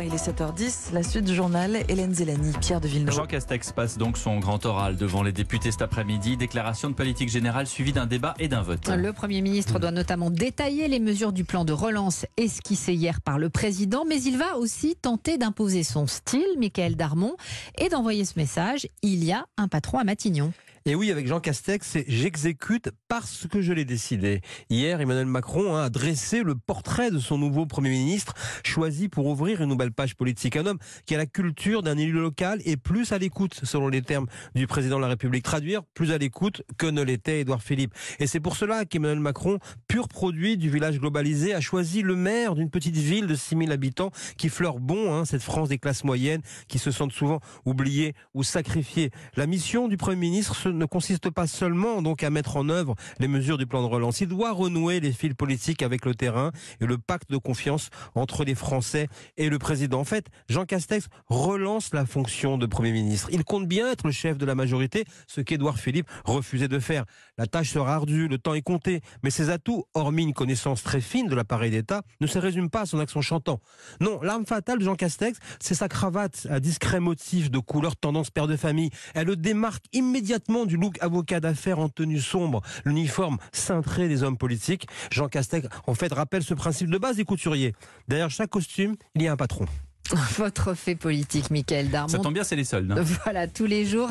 il 0.00 0.14
est 0.14 0.28
7h10. 0.28 0.92
La 0.92 1.02
suite 1.02 1.24
du 1.24 1.34
journal, 1.34 1.78
Hélène 1.88 2.14
Zélani, 2.14 2.52
Pierre 2.60 2.80
de 2.80 2.86
Villeneuve. 2.86 3.14
Jean 3.14 3.26
Castex 3.26 3.72
passe 3.72 3.98
donc 3.98 4.16
son 4.18 4.38
grand 4.38 4.64
oral 4.66 4.96
devant 4.96 5.22
les 5.22 5.32
députés 5.32 5.72
cet 5.72 5.82
après-midi. 5.82 6.36
Déclaration 6.36 6.90
de 6.90 6.94
politique 6.94 7.28
générale 7.28 7.66
suivie 7.66 7.92
d'un 7.92 8.06
débat 8.06 8.34
et 8.38 8.48
d'un 8.48 8.62
vote. 8.62 8.88
Le 8.88 9.12
Premier 9.12 9.40
ministre 9.40 9.78
doit 9.78 9.90
notamment 9.90 10.30
détailler 10.30 10.86
les 10.86 11.00
mesures 11.00 11.32
du 11.32 11.44
plan 11.44 11.64
de 11.64 11.72
relance 11.72 12.24
esquissé 12.36 12.94
hier 12.94 13.20
par 13.20 13.38
le 13.38 13.50
président, 13.50 14.04
mais 14.08 14.22
il 14.22 14.38
va 14.38 14.58
aussi 14.58 14.96
tenter 14.96 15.38
d'imposer 15.38 15.82
son 15.82 16.06
style, 16.06 16.46
Michael 16.58 16.94
Darmon, 16.94 17.34
et 17.78 17.88
d'envoyer 17.88 18.24
ce 18.24 18.38
message 18.38 18.86
il 19.02 19.24
y 19.24 19.32
a 19.32 19.46
un 19.56 19.68
patron 19.68 19.98
à 19.98 20.04
Matignon. 20.04 20.52
Et 20.86 20.94
oui, 20.94 21.10
avec 21.10 21.26
Jean 21.26 21.40
Castex, 21.40 21.88
c'est 21.88 22.04
j'exécute 22.08 22.90
parce 23.08 23.46
que 23.50 23.62
je 23.62 23.72
l'ai 23.72 23.86
décidé. 23.86 24.42
Hier, 24.68 25.00
Emmanuel 25.00 25.24
Macron 25.24 25.76
a 25.76 25.88
dressé 25.88 26.42
le 26.42 26.56
portrait 26.56 27.10
de 27.10 27.18
son 27.18 27.38
nouveau 27.38 27.64
Premier 27.64 27.88
ministre, 27.88 28.34
choisi 28.66 29.08
pour 29.08 29.24
ouvrir 29.24 29.62
une 29.62 29.70
nouvelle 29.70 29.92
page 29.92 30.14
politique. 30.14 30.56
Un 30.56 30.66
homme 30.66 30.78
qui 31.06 31.14
a 31.14 31.16
la 31.16 31.24
culture 31.24 31.82
d'un 31.82 31.96
élu 31.96 32.12
local 32.12 32.60
et 32.66 32.76
plus 32.76 33.12
à 33.12 33.18
l'écoute, 33.18 33.58
selon 33.62 33.88
les 33.88 34.02
termes 34.02 34.26
du 34.54 34.66
président 34.66 34.96
de 34.96 35.00
la 35.00 35.08
République. 35.08 35.42
Traduire, 35.42 35.84
plus 35.94 36.12
à 36.12 36.18
l'écoute 36.18 36.60
que 36.76 36.84
ne 36.84 37.00
l'était 37.00 37.40
Édouard 37.40 37.62
Philippe. 37.62 37.94
Et 38.18 38.26
c'est 38.26 38.40
pour 38.40 38.54
cela 38.54 38.84
qu'Emmanuel 38.84 39.20
Macron, 39.20 39.60
pur 39.88 40.06
produit 40.06 40.58
du 40.58 40.68
village 40.68 41.00
globalisé, 41.00 41.54
a 41.54 41.62
choisi 41.62 42.02
le 42.02 42.14
maire 42.14 42.54
d'une 42.54 42.68
petite 42.68 42.98
ville 42.98 43.26
de 43.26 43.34
6000 43.34 43.72
habitants 43.72 44.10
qui 44.36 44.50
fleure 44.50 44.80
bon 44.80 45.14
hein, 45.14 45.24
cette 45.24 45.42
France 45.42 45.70
des 45.70 45.78
classes 45.78 46.04
moyennes 46.04 46.42
qui 46.68 46.78
se 46.78 46.90
sentent 46.90 47.12
souvent 47.12 47.40
oubliées 47.64 48.12
ou 48.34 48.42
sacrifiées. 48.42 49.12
La 49.34 49.46
mission 49.46 49.88
du 49.88 49.96
Premier 49.96 50.16
ministre, 50.16 50.54
ne 50.78 50.84
consiste 50.84 51.30
pas 51.30 51.46
seulement 51.46 52.02
donc 52.02 52.22
à 52.22 52.30
mettre 52.30 52.56
en 52.56 52.68
œuvre 52.68 52.94
les 53.18 53.28
mesures 53.28 53.58
du 53.58 53.66
plan 53.66 53.82
de 53.82 53.88
relance. 53.88 54.20
Il 54.20 54.28
doit 54.28 54.52
renouer 54.52 55.00
les 55.00 55.12
fils 55.12 55.34
politiques 55.34 55.82
avec 55.82 56.04
le 56.04 56.14
terrain 56.14 56.52
et 56.80 56.86
le 56.86 56.98
pacte 56.98 57.30
de 57.30 57.36
confiance 57.36 57.90
entre 58.14 58.44
les 58.44 58.54
Français 58.54 59.08
et 59.36 59.48
le 59.48 59.58
président. 59.58 60.00
En 60.00 60.04
fait, 60.04 60.26
Jean 60.48 60.64
Castex 60.64 61.08
relance 61.28 61.92
la 61.92 62.06
fonction 62.06 62.58
de 62.58 62.66
Premier 62.66 62.92
ministre. 62.92 63.28
Il 63.32 63.44
compte 63.44 63.66
bien 63.66 63.90
être 63.90 64.06
le 64.06 64.12
chef 64.12 64.38
de 64.38 64.46
la 64.46 64.54
majorité, 64.54 65.04
ce 65.26 65.40
qu'Édouard 65.40 65.78
Philippe 65.78 66.08
refusait 66.24 66.68
de 66.68 66.78
faire. 66.78 67.04
La 67.38 67.46
tâche 67.46 67.70
sera 67.70 67.94
ardue, 67.94 68.28
le 68.28 68.38
temps 68.38 68.54
est 68.54 68.62
compté, 68.62 69.00
mais 69.22 69.30
ses 69.30 69.50
atouts, 69.50 69.84
hormis 69.94 70.24
une 70.24 70.34
connaissance 70.34 70.82
très 70.82 71.00
fine 71.00 71.28
de 71.28 71.34
l'appareil 71.34 71.70
d'État, 71.70 72.02
ne 72.20 72.26
se 72.26 72.38
résument 72.38 72.68
pas 72.68 72.82
à 72.82 72.86
son 72.86 72.98
accent 72.98 73.20
chantant. 73.20 73.60
Non, 74.00 74.20
l'arme 74.22 74.46
fatale 74.46 74.78
de 74.78 74.84
Jean 74.84 74.94
Castex, 74.94 75.38
c'est 75.60 75.74
sa 75.74 75.88
cravate 75.88 76.46
à 76.50 76.60
discret 76.60 77.00
motif 77.00 77.50
de 77.50 77.58
couleur 77.58 77.96
tendance 77.96 78.30
père 78.30 78.46
de 78.46 78.56
famille. 78.56 78.90
Elle 79.14 79.26
le 79.26 79.36
démarque 79.36 79.84
immédiatement 79.92 80.63
du 80.66 80.76
look 80.76 80.96
avocat 81.00 81.40
d'affaires 81.40 81.78
en 81.78 81.88
tenue 81.88 82.20
sombre, 82.20 82.62
l'uniforme 82.84 83.38
cintré 83.52 84.08
des 84.08 84.22
hommes 84.22 84.38
politiques. 84.38 84.86
Jean 85.10 85.28
Castex, 85.28 85.68
en 85.86 85.94
fait, 85.94 86.12
rappelle 86.12 86.42
ce 86.42 86.54
principe 86.54 86.90
de 86.90 86.98
base 86.98 87.16
des 87.16 87.24
couturiers. 87.24 87.74
Derrière 88.08 88.30
chaque 88.30 88.50
costume, 88.50 88.94
il 89.14 89.22
y 89.22 89.28
a 89.28 89.32
un 89.32 89.36
patron. 89.36 89.66
Votre 90.36 90.74
fait 90.74 90.96
politique, 90.96 91.50
Michael 91.50 91.88
Darmon. 91.88 92.08
Ça 92.08 92.18
tombe 92.18 92.34
bien, 92.34 92.44
c'est 92.44 92.56
les 92.56 92.64
soldes. 92.64 92.92
hein. 92.92 93.02
Voilà, 93.24 93.48
tous 93.48 93.64
les 93.64 93.86
jours, 93.86 94.10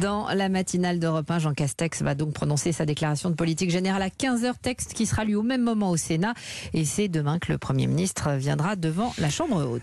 dans 0.00 0.26
la 0.34 0.48
matinale 0.48 0.98
d'Europe 0.98 1.30
1, 1.30 1.38
Jean 1.38 1.54
Castex 1.54 2.02
va 2.02 2.16
donc 2.16 2.32
prononcer 2.32 2.72
sa 2.72 2.84
déclaration 2.84 3.30
de 3.30 3.36
politique 3.36 3.70
générale 3.70 4.02
à 4.02 4.08
15h, 4.08 4.54
texte 4.60 4.94
qui 4.94 5.06
sera 5.06 5.24
lu 5.24 5.36
au 5.36 5.44
même 5.44 5.62
moment 5.62 5.90
au 5.90 5.96
Sénat. 5.96 6.34
Et 6.74 6.84
c'est 6.84 7.06
demain 7.06 7.38
que 7.38 7.52
le 7.52 7.58
Premier 7.58 7.86
ministre 7.86 8.32
viendra 8.32 8.74
devant 8.74 9.14
la 9.18 9.30
Chambre 9.30 9.64
haute. 9.64 9.76